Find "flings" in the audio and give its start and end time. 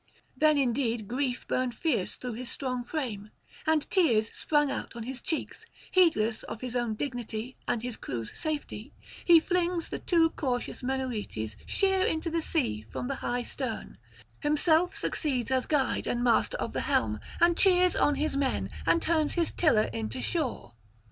9.39-9.89